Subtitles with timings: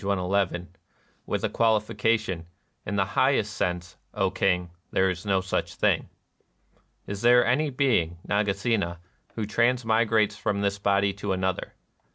[0.03, 0.65] Ill),
[1.27, 2.45] with a qualification: ^^
[2.87, 6.09] In the highest sense, O King, there is no such thing."]"
[7.05, 8.97] Is there any being, Nagasena,
[9.35, 11.75] who transmi grates from this body to another